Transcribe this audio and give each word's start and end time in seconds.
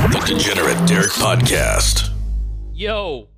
The 0.00 0.24
Degenerate 0.26 0.88
Derek 0.88 1.10
Podcast. 1.10 2.08
Yo, 2.72 3.28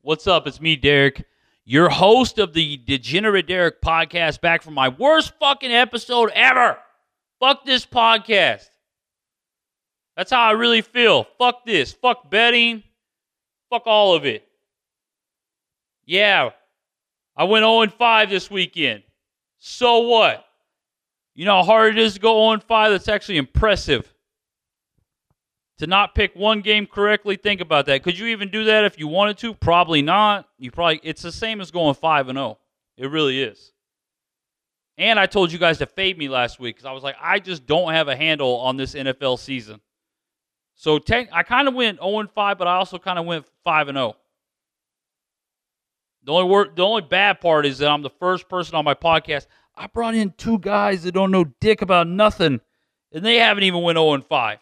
what's 0.00 0.26
up? 0.26 0.46
It's 0.46 0.58
me, 0.58 0.74
Derek, 0.74 1.26
your 1.66 1.90
host 1.90 2.38
of 2.38 2.54
the 2.54 2.78
Degenerate 2.78 3.46
Derek 3.46 3.82
Podcast, 3.82 4.40
back 4.40 4.62
from 4.62 4.72
my 4.72 4.88
worst 4.88 5.34
fucking 5.38 5.70
episode 5.70 6.30
ever. 6.34 6.78
Fuck 7.38 7.66
this 7.66 7.84
podcast. 7.84 8.70
That's 10.16 10.30
how 10.30 10.40
I 10.40 10.52
really 10.52 10.80
feel. 10.80 11.26
Fuck 11.38 11.66
this. 11.66 11.92
Fuck 11.92 12.30
betting. 12.30 12.82
Fuck 13.68 13.82
all 13.84 14.14
of 14.14 14.24
it. 14.24 14.48
Yeah, 16.06 16.50
I 17.36 17.44
went 17.44 17.62
0 17.62 17.86
5 17.88 18.30
this 18.30 18.50
weekend. 18.50 19.02
So 19.58 19.98
what? 19.98 20.46
You 21.34 21.44
know 21.44 21.56
how 21.56 21.64
hard 21.64 21.98
it 21.98 22.02
is 22.02 22.14
to 22.14 22.20
go 22.20 22.48
0 22.48 22.62
5? 22.66 22.90
That's 22.90 23.08
actually 23.08 23.36
impressive. 23.36 24.12
To 25.80 25.86
not 25.86 26.14
pick 26.14 26.36
one 26.36 26.60
game 26.60 26.86
correctly, 26.86 27.36
think 27.36 27.62
about 27.62 27.86
that. 27.86 28.02
Could 28.02 28.18
you 28.18 28.26
even 28.26 28.50
do 28.50 28.64
that 28.64 28.84
if 28.84 28.98
you 28.98 29.08
wanted 29.08 29.38
to? 29.38 29.54
Probably 29.54 30.02
not. 30.02 30.46
You 30.58 30.70
probably 30.70 31.00
it's 31.02 31.22
the 31.22 31.32
same 31.32 31.58
as 31.58 31.70
going 31.70 31.94
5 31.94 32.28
and 32.28 32.36
0. 32.36 32.58
It 32.98 33.06
really 33.06 33.42
is. 33.42 33.72
And 34.98 35.18
I 35.18 35.24
told 35.24 35.50
you 35.50 35.58
guys 35.58 35.78
to 35.78 35.86
fade 35.86 36.18
me 36.18 36.28
last 36.28 36.60
week 36.60 36.76
because 36.76 36.84
I 36.84 36.92
was 36.92 37.02
like, 37.02 37.16
I 37.18 37.38
just 37.38 37.64
don't 37.64 37.94
have 37.94 38.08
a 38.08 38.14
handle 38.14 38.56
on 38.56 38.76
this 38.76 38.94
NFL 38.94 39.38
season. 39.38 39.80
So 40.74 40.98
te- 40.98 41.30
I 41.32 41.44
kind 41.44 41.66
of 41.66 41.72
went 41.72 41.98
0 41.98 42.18
and 42.18 42.30
5, 42.30 42.58
but 42.58 42.68
I 42.68 42.76
also 42.76 42.98
kind 42.98 43.18
of 43.18 43.24
went 43.24 43.46
5 43.64 43.88
and 43.88 43.96
0. 43.96 44.16
The 46.24 46.32
only 46.32 46.50
word, 46.50 46.76
the 46.76 46.82
only 46.82 47.02
bad 47.08 47.40
part 47.40 47.64
is 47.64 47.78
that 47.78 47.88
I'm 47.88 48.02
the 48.02 48.10
first 48.10 48.50
person 48.50 48.74
on 48.74 48.84
my 48.84 48.92
podcast. 48.92 49.46
I 49.74 49.86
brought 49.86 50.14
in 50.14 50.34
two 50.36 50.58
guys 50.58 51.04
that 51.04 51.12
don't 51.12 51.30
know 51.30 51.44
dick 51.58 51.80
about 51.80 52.06
nothing, 52.06 52.60
and 53.12 53.24
they 53.24 53.36
haven't 53.36 53.64
even 53.64 53.80
went 53.80 53.96
0 53.96 54.12
and 54.12 54.26
5. 54.26 54.58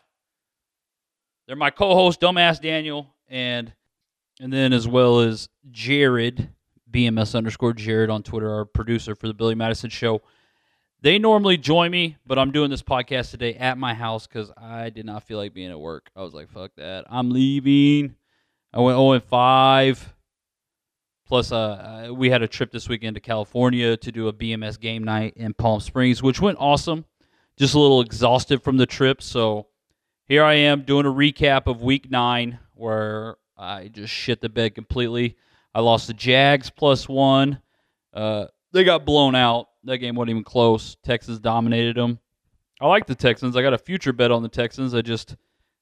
They're 1.49 1.57
my 1.57 1.71
co-host, 1.71 2.21
dumbass 2.21 2.61
Daniel, 2.61 3.09
and 3.27 3.73
and 4.39 4.53
then 4.53 4.75
as 4.75 4.87
well 4.87 5.21
as 5.21 5.49
Jared, 5.71 6.51
BMS 6.91 7.35
underscore 7.35 7.73
Jared 7.73 8.11
on 8.11 8.23
Twitter, 8.23 8.53
our 8.53 8.67
producer 8.67 9.15
for 9.15 9.29
the 9.29 9.35
Billy 9.35 9.55
Madison 9.55 9.89
Show. 9.89 10.21
They 11.01 11.19
normally 11.19 11.57
join 11.57 11.91
me, 11.91 12.19
but 12.27 12.39
I'm 12.39 12.51
doing 12.51 12.69
this 12.69 12.83
podcast 12.83 13.31
today 13.31 13.55
at 13.55 13.79
my 13.79 13.95
house 13.95 14.27
because 14.27 14.53
I 14.59 14.91
did 14.91 15.07
not 15.07 15.23
feel 15.23 15.39
like 15.39 15.55
being 15.55 15.71
at 15.71 15.81
work. 15.81 16.11
I 16.15 16.23
was 16.23 16.35
like, 16.35 16.51
fuck 16.51 16.73
that. 16.77 17.07
I'm 17.09 17.31
leaving. 17.31 18.15
I 18.75 18.81
went 18.81 18.99
0 18.99 19.19
5. 19.19 20.15
Plus, 21.27 21.51
uh, 21.51 22.11
we 22.13 22.29
had 22.29 22.43
a 22.43 22.49
trip 22.49 22.73
this 22.73 22.91
weekend 22.91 23.15
to 23.15 23.21
California 23.21 23.97
to 23.97 24.13
do 24.13 24.29
a 24.29 24.33
BMS 24.35 24.79
game 24.79 25.03
night 25.03 25.33
in 25.37 25.55
Palm 25.55 25.81
Springs, 25.81 26.23
which 26.23 26.43
went 26.43 26.59
awesome. 26.61 27.07
Just 27.57 27.75
a 27.75 27.79
little 27.79 28.03
exhausted 28.03 28.63
from 28.63 28.77
the 28.77 28.87
trip. 28.87 29.23
So 29.23 29.69
here 30.29 30.45
I 30.45 30.55
am 30.55 30.83
doing 30.83 31.07
a 31.07 31.13
recap 31.13 31.67
of 31.67 31.83
week 31.83 32.11
nine 32.11 32.59
where 32.75 33.37
I 33.57 33.89
just 33.89 34.13
shit 34.13 34.41
the 34.41 34.51
bed 34.51 34.75
completely. 34.75 35.37
I 35.75 35.81
lost 35.81 36.07
the 36.07 36.15
Jags 36.15 36.71
plus 36.71 37.09
one. 37.09 37.61
Uh, 38.13 38.47
they 38.73 38.85
got 38.85 39.07
blown 39.07 39.35
out. 39.35 39.69
That 39.85 39.99
game 39.99 40.15
wasn't 40.15 40.31
even 40.31 40.45
close. 40.45 40.97
Texans 41.03 41.39
dominated 41.39 41.97
them. 41.97 42.19
I 42.81 42.87
like 42.87 43.07
the 43.07 43.15
Texans. 43.15 43.57
I 43.57 43.63
got 43.63 43.73
a 43.73 43.79
future 43.79 44.13
bet 44.13 44.31
on 44.31 44.43
the 44.43 44.49
Texans. 44.49 44.95
I 44.95 45.01
just, 45.01 45.35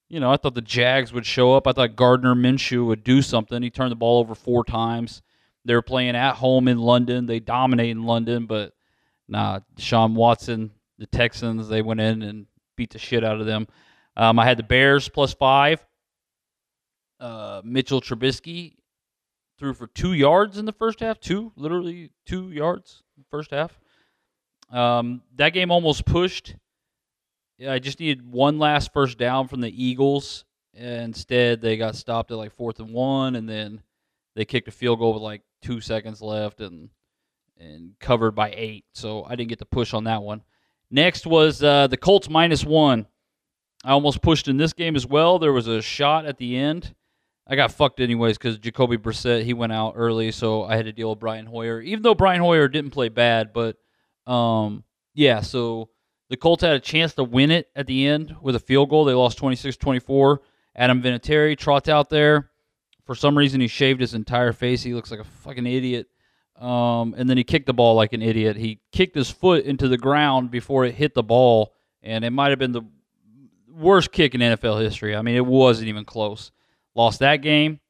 you 0.08 0.20
know, 0.20 0.30
I 0.30 0.36
thought 0.36 0.54
the 0.54 0.62
Jags 0.62 1.12
would 1.12 1.26
show 1.26 1.54
up. 1.54 1.66
I 1.66 1.72
thought 1.72 1.96
Gardner 1.96 2.34
Minshew 2.34 2.86
would 2.86 3.02
do 3.02 3.22
something. 3.22 3.62
He 3.62 3.70
turned 3.70 3.90
the 3.90 3.96
ball 3.96 4.20
over 4.20 4.34
four 4.34 4.64
times. 4.64 5.22
They 5.64 5.74
were 5.74 5.82
playing 5.82 6.14
at 6.14 6.36
home 6.36 6.68
in 6.68 6.78
London. 6.78 7.26
They 7.26 7.40
dominate 7.40 7.90
in 7.90 8.04
London, 8.04 8.46
but 8.46 8.72
nah, 9.28 9.60
Sean 9.76 10.14
Watson, 10.14 10.70
the 10.98 11.06
Texans, 11.06 11.68
they 11.68 11.82
went 11.82 12.00
in 12.00 12.22
and 12.22 12.46
beat 12.76 12.90
the 12.90 12.98
shit 13.00 13.24
out 13.24 13.40
of 13.40 13.46
them. 13.46 13.66
Um, 14.16 14.38
I 14.38 14.44
had 14.44 14.56
the 14.56 14.62
Bears 14.62 15.08
plus 15.08 15.34
five. 15.34 15.84
Uh, 17.20 17.62
Mitchell 17.64 18.00
Trubisky 18.00 18.76
threw 19.58 19.74
for 19.74 19.86
two 19.86 20.12
yards 20.12 20.58
in 20.58 20.64
the 20.64 20.72
first 20.72 21.00
half. 21.00 21.18
Two, 21.20 21.52
literally 21.56 22.10
two 22.26 22.50
yards 22.50 23.02
first 23.30 23.50
half. 23.50 23.78
Um, 24.70 25.22
that 25.36 25.50
game 25.50 25.70
almost 25.70 26.04
pushed. 26.04 26.56
I 27.66 27.78
just 27.78 28.00
needed 28.00 28.30
one 28.30 28.58
last 28.58 28.92
first 28.92 29.16
down 29.16 29.48
from 29.48 29.60
the 29.60 29.84
Eagles. 29.84 30.44
Instead, 30.74 31.62
they 31.62 31.78
got 31.78 31.96
stopped 31.96 32.30
at 32.30 32.36
like 32.36 32.52
fourth 32.52 32.80
and 32.80 32.92
one, 32.92 33.34
and 33.36 33.48
then 33.48 33.80
they 34.34 34.44
kicked 34.44 34.68
a 34.68 34.72
field 34.72 34.98
goal 34.98 35.14
with 35.14 35.22
like 35.22 35.42
two 35.62 35.80
seconds 35.80 36.20
left 36.20 36.60
and 36.60 36.90
and 37.58 37.98
covered 37.98 38.32
by 38.32 38.52
eight. 38.54 38.84
So 38.92 39.24
I 39.24 39.36
didn't 39.36 39.48
get 39.48 39.58
the 39.58 39.64
push 39.64 39.94
on 39.94 40.04
that 40.04 40.22
one. 40.22 40.42
Next 40.90 41.26
was 41.26 41.62
uh, 41.62 41.86
the 41.86 41.96
Colts 41.96 42.28
minus 42.28 42.64
one. 42.64 43.06
I 43.86 43.92
almost 43.92 44.20
pushed 44.20 44.48
in 44.48 44.56
this 44.56 44.72
game 44.72 44.96
as 44.96 45.06
well. 45.06 45.38
There 45.38 45.52
was 45.52 45.68
a 45.68 45.80
shot 45.80 46.26
at 46.26 46.38
the 46.38 46.56
end. 46.56 46.92
I 47.46 47.54
got 47.54 47.70
fucked 47.70 48.00
anyways 48.00 48.36
because 48.36 48.58
Jacoby 48.58 48.96
Brissett 48.96 49.44
he 49.44 49.54
went 49.54 49.72
out 49.72 49.92
early, 49.96 50.32
so 50.32 50.64
I 50.64 50.74
had 50.74 50.86
to 50.86 50.92
deal 50.92 51.10
with 51.10 51.20
Brian 51.20 51.46
Hoyer. 51.46 51.80
Even 51.80 52.02
though 52.02 52.16
Brian 52.16 52.40
Hoyer 52.40 52.66
didn't 52.66 52.90
play 52.90 53.08
bad, 53.08 53.52
but 53.52 53.76
um, 54.26 54.82
yeah. 55.14 55.40
So 55.40 55.90
the 56.28 56.36
Colts 56.36 56.64
had 56.64 56.72
a 56.72 56.80
chance 56.80 57.14
to 57.14 57.22
win 57.22 57.52
it 57.52 57.68
at 57.76 57.86
the 57.86 58.08
end 58.08 58.34
with 58.42 58.56
a 58.56 58.58
field 58.58 58.90
goal. 58.90 59.04
They 59.04 59.14
lost 59.14 59.38
26-24. 59.38 60.38
Adam 60.74 61.00
Vinatieri 61.00 61.56
trots 61.56 61.88
out 61.88 62.10
there. 62.10 62.50
For 63.04 63.14
some 63.14 63.38
reason, 63.38 63.60
he 63.60 63.68
shaved 63.68 64.00
his 64.00 64.14
entire 64.14 64.52
face. 64.52 64.82
He 64.82 64.94
looks 64.94 65.12
like 65.12 65.20
a 65.20 65.24
fucking 65.24 65.64
idiot. 65.64 66.08
Um, 66.58 67.14
and 67.16 67.30
then 67.30 67.36
he 67.36 67.44
kicked 67.44 67.66
the 67.66 67.72
ball 67.72 67.94
like 67.94 68.12
an 68.12 68.22
idiot. 68.22 68.56
He 68.56 68.80
kicked 68.90 69.14
his 69.14 69.30
foot 69.30 69.64
into 69.64 69.86
the 69.86 69.98
ground 69.98 70.50
before 70.50 70.84
it 70.84 70.96
hit 70.96 71.14
the 71.14 71.22
ball, 71.22 71.72
and 72.02 72.24
it 72.24 72.30
might 72.30 72.50
have 72.50 72.58
been 72.58 72.72
the 72.72 72.82
worst 73.76 74.12
kick 74.12 74.34
in 74.34 74.40
NFL 74.40 74.80
history. 74.80 75.14
I 75.14 75.22
mean, 75.22 75.36
it 75.36 75.46
wasn't 75.46 75.88
even 75.88 76.04
close. 76.04 76.50
Lost 76.94 77.20
that 77.20 77.36
game. 77.36 77.80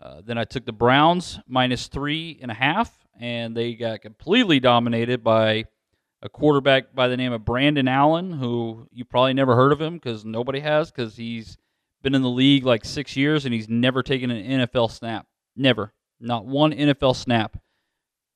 Uh, 0.00 0.22
then 0.24 0.38
I 0.38 0.44
took 0.44 0.64
the 0.64 0.72
Browns 0.72 1.40
minus 1.48 1.88
three 1.88 2.38
and 2.40 2.50
a 2.50 2.54
half, 2.54 2.92
and 3.18 3.56
they 3.56 3.74
got 3.74 4.00
completely 4.00 4.60
dominated 4.60 5.24
by 5.24 5.64
a 6.22 6.28
quarterback 6.28 6.94
by 6.94 7.08
the 7.08 7.16
name 7.16 7.32
of 7.32 7.44
Brandon 7.44 7.88
Allen, 7.88 8.32
who 8.32 8.88
you 8.92 9.04
probably 9.04 9.34
never 9.34 9.56
heard 9.56 9.72
of 9.72 9.80
him 9.80 9.94
because 9.94 10.24
nobody 10.24 10.60
has, 10.60 10.90
because 10.90 11.16
he's 11.16 11.56
been 12.02 12.14
in 12.14 12.22
the 12.22 12.30
league 12.30 12.64
like 12.64 12.84
six 12.84 13.16
years 13.16 13.44
and 13.44 13.52
he's 13.52 13.68
never 13.68 14.02
taken 14.02 14.30
an 14.30 14.60
NFL 14.60 14.90
snap. 14.90 15.26
Never. 15.56 15.92
Not 16.20 16.46
one 16.46 16.72
NFL 16.72 17.16
snap. 17.16 17.56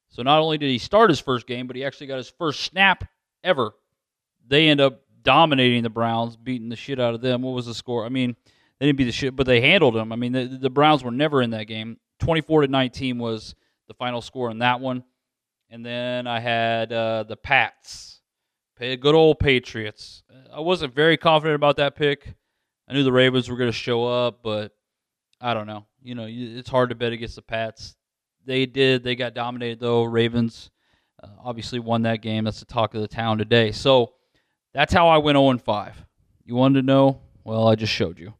So 0.08 0.22
not 0.22 0.40
only 0.40 0.58
did 0.58 0.68
he 0.68 0.78
start 0.78 1.10
his 1.10 1.20
first 1.20 1.46
game, 1.46 1.66
but 1.66 1.76
he 1.76 1.84
actually 1.84 2.08
got 2.08 2.18
his 2.18 2.28
first 2.28 2.60
snap 2.60 3.04
ever. 3.42 3.72
They 4.46 4.68
end 4.68 4.80
up 4.80 5.02
dominating 5.22 5.82
the 5.82 5.90
Browns, 5.90 6.36
beating 6.36 6.68
the 6.68 6.76
shit 6.76 7.00
out 7.00 7.14
of 7.14 7.20
them. 7.20 7.42
What 7.42 7.52
was 7.54 7.66
the 7.66 7.74
score? 7.74 8.04
I 8.04 8.08
mean, 8.08 8.36
they 8.78 8.86
didn't 8.86 8.98
beat 8.98 9.04
the 9.04 9.12
shit, 9.12 9.36
but 9.36 9.46
they 9.46 9.60
handled 9.60 9.94
them. 9.94 10.12
I 10.12 10.16
mean, 10.16 10.32
the, 10.32 10.44
the 10.44 10.70
Browns 10.70 11.04
were 11.04 11.10
never 11.10 11.42
in 11.42 11.50
that 11.50 11.64
game. 11.64 11.98
24 12.20 12.62
to 12.62 12.68
19 12.68 13.18
was 13.18 13.54
the 13.88 13.94
final 13.94 14.20
score 14.22 14.50
in 14.50 14.58
that 14.58 14.80
one. 14.80 15.04
And 15.70 15.84
then 15.84 16.26
I 16.26 16.40
had 16.40 16.92
uh, 16.92 17.24
the 17.24 17.36
Pats. 17.36 18.20
Good 18.78 19.06
old 19.06 19.38
Patriots. 19.38 20.24
I 20.52 20.58
wasn't 20.58 20.92
very 20.92 21.16
confident 21.16 21.54
about 21.54 21.76
that 21.76 21.94
pick. 21.94 22.34
I 22.88 22.94
knew 22.94 23.04
the 23.04 23.12
Ravens 23.12 23.48
were 23.48 23.56
going 23.56 23.70
to 23.70 23.76
show 23.76 24.04
up, 24.04 24.40
but 24.42 24.72
I 25.40 25.54
don't 25.54 25.68
know. 25.68 25.86
You 26.02 26.16
know, 26.16 26.26
it's 26.28 26.68
hard 26.68 26.88
to 26.88 26.96
bet 26.96 27.12
against 27.12 27.36
the 27.36 27.42
Pats. 27.42 27.94
They 28.44 28.66
did. 28.66 29.04
They 29.04 29.14
got 29.14 29.34
dominated 29.34 29.78
though. 29.78 30.02
Ravens 30.02 30.70
uh, 31.22 31.28
obviously 31.44 31.78
won 31.78 32.02
that 32.02 32.22
game. 32.22 32.44
That's 32.44 32.58
the 32.58 32.66
talk 32.66 32.94
of 32.94 33.00
the 33.00 33.08
town 33.08 33.38
today. 33.38 33.70
So 33.70 34.14
that's 34.74 34.92
how 34.92 35.08
I 35.08 35.18
went 35.18 35.36
0 35.36 35.58
5. 35.58 36.04
You 36.44 36.54
wanted 36.54 36.80
to 36.80 36.86
know? 36.86 37.20
Well, 37.44 37.68
I 37.68 37.74
just 37.74 37.92
showed 37.92 38.18
you. 38.18 38.34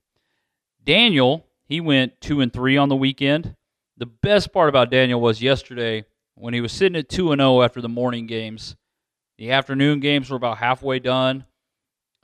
Daniel, 0.85 1.47
he 1.65 1.81
went 1.81 2.21
2 2.21 2.41
and 2.41 2.53
3 2.53 2.77
on 2.77 2.89
the 2.89 2.97
weekend. 2.97 3.57
The 3.97 4.07
best 4.07 4.53
part 4.53 4.69
about 4.69 4.91
Daniel 4.91 5.21
was 5.21 5.43
yesterday 5.43 6.05
when 6.35 6.55
he 6.55 6.61
was 6.61 6.73
sitting 6.73 6.97
at 6.97 7.09
2 7.09 7.33
and 7.33 7.41
0 7.41 7.63
after 7.63 7.81
the 7.81 7.89
morning 7.89 8.27
games. 8.27 8.77
The 9.39 9.53
afternoon 9.53 10.01
games 10.01 10.31
were 10.31 10.37
about 10.37 10.59
halfway 10.59 10.99
done. 10.99 11.45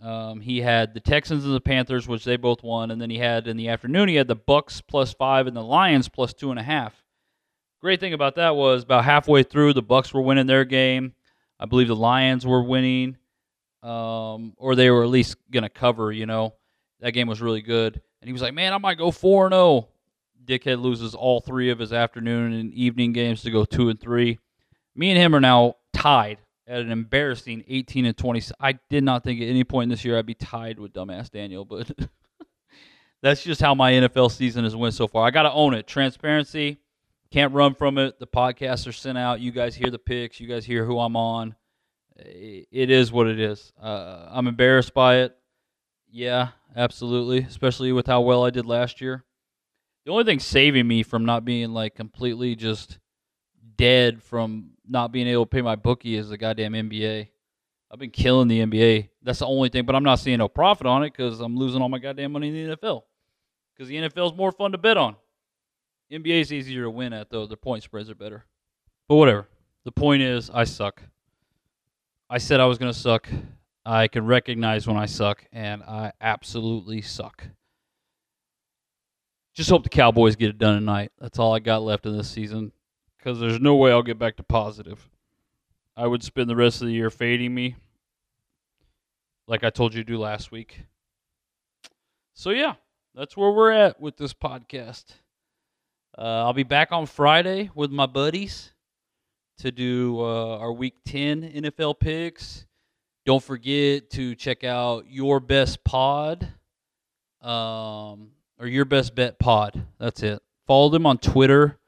Um, 0.01 0.41
he 0.41 0.61
had 0.61 0.95
the 0.95 1.01
Texans 1.01 1.45
and 1.45 1.55
the 1.55 1.61
Panthers, 1.61 2.07
which 2.07 2.25
they 2.25 2.37
both 2.37 2.63
won, 2.63 2.91
and 2.91 3.01
then 3.01 3.11
he 3.11 3.19
had 3.19 3.49
in 3.49 3.57
the 3.57 3.69
afternoon 3.69 4.09
he 4.09 4.15
had 4.15 4.29
the 4.29 4.37
Bucs 4.37 4.81
plus 4.87 5.13
five 5.13 5.47
and 5.47 5.57
the 5.57 5.63
Lions 5.63 6.09
plus 6.09 6.33
two 6.33 6.51
and 6.51 6.59
a 6.59 6.63
half. 6.63 7.05
Great 7.81 8.01
thing 8.01 8.13
about 8.13 8.37
that 8.37 8.55
was 8.55 8.85
about 8.85 9.05
halfway 9.05 9.43
through 9.43 9.73
the 9.73 9.83
Bucs 9.83 10.13
were 10.13 10.23
winning 10.23 10.47
their 10.47 10.65
game. 10.65 11.15
I 11.59 11.67
believe 11.67 11.89
the 11.89 11.97
Lions 11.97 12.47
were 12.47 12.63
winning, 12.63 13.17
um, 13.83 14.55
or 14.57 14.75
they 14.75 14.91
were 14.91 15.03
at 15.03 15.09
least 15.09 15.37
going 15.51 15.63
to 15.63 15.69
cover, 15.69 16.13
you 16.13 16.27
know. 16.27 16.55
That 17.01 17.13
game 17.13 17.29
was 17.29 17.41
really 17.41 17.63
good. 17.63 18.01
And 18.21 18.29
he 18.29 18.33
was 18.33 18.43
like, 18.43 18.55
man, 18.55 18.73
I 18.73 18.79
might 18.79 18.99
go 18.99 19.11
4 19.11 19.51
0. 19.51 19.89
Dickhead 20.45 20.81
loses 20.81 21.15
all 21.15 21.41
three 21.41 21.71
of 21.71 21.79
his 21.79 21.93
afternoon 21.93 22.53
and 22.55 22.73
evening 22.73 23.13
games 23.13 23.43
to 23.43 23.51
go 23.51 23.65
2 23.65 23.91
and 23.91 24.01
3. 24.01 24.39
Me 24.97 25.11
and 25.11 25.19
him 25.19 25.35
are 25.35 25.41
now 25.41 25.77
tied 25.93 26.39
at 26.67 26.81
an 26.81 26.91
embarrassing 26.91 27.65
18 27.69 28.07
and 28.07 28.17
20. 28.17 28.43
I 28.61 28.79
did 28.91 29.05
not 29.05 29.25
think 29.25 29.41
at 29.41 29.49
any 29.49 29.65
point 29.65 29.91
this 29.91 30.05
year 30.05 30.19
I'd 30.19 30.27
be 30.27 30.35
tied 30.35 30.79
with 30.79 30.93
dumbass 30.93 31.31
Daniel, 31.31 31.65
but 31.65 31.91
that's 33.23 33.43
just 33.43 33.61
how 33.61 33.75
my 33.75 33.93
NFL 33.93 34.33
season 34.33 34.65
has 34.65 34.75
went 34.75 34.95
so 34.95 35.07
far. 35.07 35.27
I 35.27 35.31
got 35.31 35.43
to 35.43 35.53
own 35.53 35.75
it. 35.75 35.87
Transparency. 35.87 36.79
Can't 37.31 37.53
run 37.53 37.75
from 37.75 37.99
it. 37.99 38.19
The 38.19 38.27
podcasts 38.27 38.87
are 38.87 38.93
sent 38.93 39.19
out. 39.19 39.41
You 39.41 39.53
guys 39.53 39.75
hear 39.75 39.91
the 39.91 39.99
picks. 39.99 40.41
You 40.41 40.49
guys 40.49 40.65
hear 40.65 40.85
who 40.85 40.99
I'm 40.99 41.17
on. 41.17 41.55
It 42.19 42.91
is 42.91 43.13
what 43.13 43.29
it 43.29 43.39
is. 43.39 43.73
Uh, 43.81 44.29
I'm 44.31 44.47
embarrassed 44.47 44.95
by 44.95 45.19
it. 45.19 45.37
Yeah, 46.11 46.49
absolutely. 46.75 47.39
Especially 47.39 47.93
with 47.93 48.07
how 48.07 48.21
well 48.23 48.45
I 48.45 48.51
did 48.51 48.67
last 48.67 49.01
year. 49.01 49.25
The 50.05 50.13
only 50.13 50.25
thing 50.25 50.41
saving 50.41 50.89
me 50.89 51.03
from 51.03 51.25
not 51.25 51.45
being 51.45 51.73
like 51.73 51.95
completely 51.95 52.57
just 52.57 52.99
dead 53.77 54.23
from 54.23 54.71
not 54.87 55.13
being 55.13 55.27
able 55.27 55.45
to 55.45 55.51
pay 55.51 55.63
my 55.63 55.77
bookie 55.77 56.17
is 56.17 56.31
the 56.31 56.39
goddamn 56.39 56.73
NBA. 56.73 57.29
I've 57.91 57.99
been 57.99 58.11
killing 58.11 58.49
the 58.49 58.61
NBA. 58.61 59.09
That's 59.23 59.39
the 59.39 59.47
only 59.47 59.69
thing, 59.69 59.85
but 59.85 59.95
I'm 59.95 60.03
not 60.03 60.19
seeing 60.19 60.39
no 60.39 60.49
profit 60.49 60.87
on 60.87 61.03
it 61.03 61.13
because 61.13 61.41
I'm 61.41 61.57
losing 61.57 61.81
all 61.81 61.89
my 61.89 61.99
goddamn 61.99 62.33
money 62.33 62.49
in 62.49 62.71
the 62.71 62.77
NFL. 62.77 63.03
Because 63.75 63.89
the 63.89 63.97
NFL 63.97 64.33
is 64.33 64.37
more 64.37 64.53
fun 64.53 64.73
to 64.73 64.79
bet 64.79 64.97
on. 64.97 65.17
NBA 66.13 66.41
is 66.41 66.53
easier 66.53 66.85
to 66.85 66.91
win 66.91 67.13
at 67.13 67.31
though. 67.31 67.47
Their 67.47 67.57
point 67.57 67.83
spreads 67.83 68.11
are 68.11 68.15
better. 68.15 68.45
But 69.09 69.17
whatever. 69.17 69.49
The 69.85 69.93
point 69.93 70.23
is, 70.23 70.51
I 70.53 70.65
suck. 70.65 71.03
I 72.31 72.39
said 72.39 72.61
I 72.61 72.67
was 72.67 72.79
gonna 72.79 72.93
suck. 72.93 73.29
I 73.85 74.09
can 74.09 74.27
recognize 74.27 74.87
when 74.87 74.99
I 74.99 75.07
suck, 75.07 75.47
and 75.53 75.83
I 75.83 76.13
absolutely 76.21 77.01
suck. 77.01 77.45
Just 79.55 79.71
hope 79.71 79.83
the 79.83 79.89
Cowboys 79.89 80.37
get 80.37 80.51
it 80.51 80.59
done 80.59 80.75
tonight. 80.75 81.11
That's 81.19 81.39
all 81.39 81.55
I 81.55 81.59
got 81.59 81.83
left 81.83 82.07
in 82.07 82.17
this 82.17 82.31
season. 82.31 82.73
Because 83.17 83.41
there's 83.41 83.61
no 83.61 83.75
way 83.75 83.91
I'll 83.91 84.03
get 84.03 84.19
back 84.19 84.37
to 84.37 84.43
positive. 84.43 85.09
I 85.97 86.07
would 86.07 86.23
spend 86.23 86.49
the 86.49 86.55
rest 86.55 86.81
of 86.81 86.87
the 86.87 86.95
year 86.95 87.11
fading 87.11 87.53
me, 87.53 87.75
like 89.49 89.65
I 89.65 89.71
told 89.71 89.95
you 89.95 90.05
to 90.05 90.07
do 90.07 90.19
last 90.19 90.53
week. 90.53 90.83
So 92.35 92.51
yeah, 92.51 92.75
that's 93.17 93.37
where 93.37 93.51
we're 93.51 93.73
at 93.73 94.01
with 94.01 94.17
this 94.17 94.33
podcast. 94.33 95.07
Uh, 96.17 96.45
I'll 96.45 96.53
be 96.53 96.63
back 96.63 96.93
on 96.93 97.07
Friday 97.07 97.71
with 97.75 97.91
my 97.91 98.07
buddies 98.07 98.73
to 99.59 99.71
do 99.71 100.21
uh, 100.21 100.59
our 100.59 100.73
Week 100.73 100.95
10 101.05 101.43
NFL 101.43 101.99
picks. 101.99 102.67
Don't 103.27 103.43
forget 103.43 104.11
to 104.11 104.35
check 104.35 104.65
out 104.65 105.05
Your 105.09 105.41
Best 105.41 105.85
Pod 105.85 106.49
um, 107.43 108.31
or 108.59 108.67
Your 108.67 108.85
Best 108.85 109.15
Bet 109.15 109.39
Pod. 109.39 109.85
That's 109.99 110.23
it. 110.23 110.41
Follow 110.67 110.89
them 110.89 111.07
on 111.07 111.19
Twitter. 111.19 111.79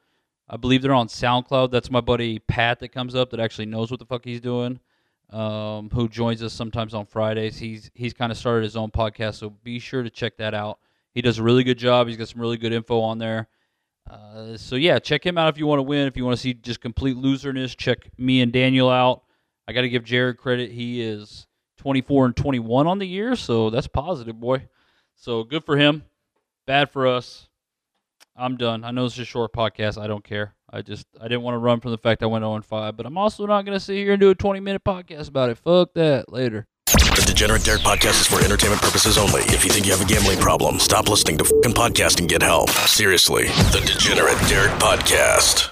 I 0.47 0.57
believe 0.57 0.81
they're 0.81 0.93
on 0.93 1.07
SoundCloud. 1.07 1.71
That's 1.71 1.89
my 1.89 2.01
buddy 2.01 2.39
Pat 2.39 2.79
that 2.79 2.89
comes 2.89 3.15
up 3.15 3.31
that 3.31 3.39
actually 3.39 3.67
knows 3.67 3.89
what 3.89 3.99
the 3.99 4.05
fuck 4.05 4.25
he's 4.25 4.41
doing. 4.41 4.79
Um, 5.29 5.89
who 5.91 6.09
joins 6.09 6.43
us 6.43 6.51
sometimes 6.51 6.93
on 6.93 7.05
Fridays. 7.05 7.57
He's 7.57 7.89
he's 7.93 8.13
kind 8.13 8.33
of 8.33 8.37
started 8.37 8.65
his 8.65 8.75
own 8.75 8.91
podcast, 8.91 9.35
so 9.35 9.49
be 9.63 9.79
sure 9.79 10.03
to 10.03 10.09
check 10.09 10.35
that 10.37 10.53
out. 10.53 10.79
He 11.13 11.21
does 11.21 11.37
a 11.37 11.43
really 11.43 11.63
good 11.63 11.77
job. 11.77 12.07
He's 12.07 12.17
got 12.17 12.27
some 12.27 12.41
really 12.41 12.57
good 12.57 12.73
info 12.73 12.99
on 12.99 13.17
there. 13.17 13.47
Uh, 14.09 14.57
so 14.57 14.75
yeah, 14.75 14.99
check 14.99 15.25
him 15.25 15.37
out 15.37 15.49
if 15.49 15.57
you 15.57 15.67
want 15.67 15.79
to 15.79 15.83
win. 15.83 16.07
If 16.07 16.17
you 16.17 16.25
want 16.25 16.35
to 16.35 16.41
see 16.41 16.53
just 16.53 16.81
complete 16.81 17.15
loserness, 17.17 17.75
check 17.75 18.09
me 18.17 18.41
and 18.41 18.51
Daniel 18.51 18.89
out. 18.89 19.23
I 19.67 19.73
got 19.73 19.81
to 19.81 19.89
give 19.89 20.03
Jared 20.03 20.37
credit. 20.37 20.71
He 20.71 21.01
is 21.01 21.47
24 21.77 22.25
and 22.25 22.35
21 22.35 22.87
on 22.87 22.99
the 22.99 23.07
year, 23.07 23.35
so 23.35 23.69
that's 23.69 23.87
positive, 23.87 24.39
boy. 24.39 24.67
So 25.15 25.43
good 25.43 25.63
for 25.63 25.77
him. 25.77 26.03
Bad 26.65 26.89
for 26.89 27.07
us. 27.07 27.47
I'm 28.35 28.57
done. 28.57 28.83
I 28.83 28.91
know 28.91 29.05
it's 29.05 29.17
a 29.19 29.25
short 29.25 29.53
podcast. 29.53 30.01
I 30.01 30.07
don't 30.07 30.23
care. 30.23 30.55
I 30.69 30.81
just 30.81 31.05
I 31.19 31.27
didn't 31.27 31.41
want 31.41 31.55
to 31.55 31.59
run 31.59 31.79
from 31.79 31.91
the 31.91 31.97
fact 31.97 32.23
I 32.23 32.27
went 32.27 32.43
0 32.43 32.55
and 32.55 32.65
5, 32.65 32.97
but 32.97 33.05
I'm 33.05 33.17
also 33.17 33.45
not 33.45 33.65
going 33.65 33.75
to 33.75 33.79
sit 33.79 33.97
here 33.97 34.13
and 34.13 34.19
do 34.19 34.29
a 34.29 34.35
20 34.35 34.59
minute 34.59 34.83
podcast 34.83 35.27
about 35.27 35.49
it. 35.49 35.57
Fuck 35.57 35.93
that. 35.95 36.31
Later. 36.31 36.67
The 37.15 37.23
Degenerate 37.25 37.63
Derek 37.63 37.81
podcast 37.81 38.21
is 38.21 38.27
for 38.27 38.43
entertainment 38.43 38.81
purposes 38.81 39.17
only. 39.17 39.41
If 39.43 39.65
you 39.65 39.69
think 39.69 39.85
you 39.85 39.91
have 39.91 40.01
a 40.01 40.05
gambling 40.05 40.39
problem, 40.39 40.79
stop 40.79 41.09
listening 41.09 41.37
to 41.39 41.43
fucking 41.43 41.73
podcast 41.73 42.19
and 42.19 42.29
get 42.29 42.41
help. 42.41 42.69
Seriously, 42.69 43.47
the 43.71 43.83
Degenerate 43.85 44.39
Derek 44.47 44.71
podcast. 44.79 45.71